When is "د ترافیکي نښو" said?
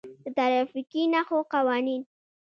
0.23-1.39